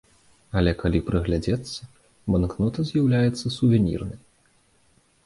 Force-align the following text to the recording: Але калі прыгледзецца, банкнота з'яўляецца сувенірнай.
Але 0.59 0.71
калі 0.81 0.99
прыгледзецца, 1.09 1.79
банкнота 2.37 2.87
з'яўляецца 2.91 3.53
сувенірнай. 3.57 4.19